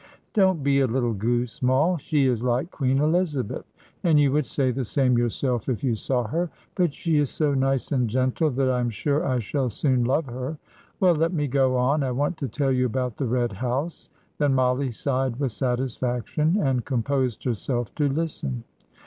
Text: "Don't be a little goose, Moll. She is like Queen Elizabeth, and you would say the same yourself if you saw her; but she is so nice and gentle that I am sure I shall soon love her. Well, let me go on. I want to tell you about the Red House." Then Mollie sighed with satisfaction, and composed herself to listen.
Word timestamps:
"Don't 0.33 0.63
be 0.63 0.79
a 0.79 0.87
little 0.87 1.13
goose, 1.13 1.61
Moll. 1.61 1.97
She 1.97 2.25
is 2.25 2.41
like 2.41 2.71
Queen 2.71 2.97
Elizabeth, 2.97 3.65
and 4.03 4.19
you 4.19 4.31
would 4.31 4.47
say 4.47 4.71
the 4.71 4.83
same 4.83 5.15
yourself 5.15 5.69
if 5.69 5.83
you 5.83 5.93
saw 5.93 6.23
her; 6.23 6.49
but 6.73 6.91
she 6.91 7.17
is 7.19 7.29
so 7.29 7.53
nice 7.53 7.91
and 7.91 8.09
gentle 8.09 8.49
that 8.49 8.67
I 8.67 8.79
am 8.79 8.89
sure 8.89 9.23
I 9.23 9.37
shall 9.37 9.69
soon 9.69 10.03
love 10.05 10.25
her. 10.25 10.57
Well, 10.99 11.13
let 11.13 11.33
me 11.33 11.45
go 11.45 11.77
on. 11.77 12.01
I 12.01 12.09
want 12.09 12.35
to 12.37 12.47
tell 12.47 12.71
you 12.71 12.87
about 12.87 13.15
the 13.17 13.27
Red 13.27 13.51
House." 13.51 14.09
Then 14.39 14.55
Mollie 14.55 14.89
sighed 14.89 15.35
with 15.39 15.51
satisfaction, 15.51 16.57
and 16.59 16.83
composed 16.83 17.43
herself 17.43 17.93
to 17.93 18.09
listen. 18.09 18.63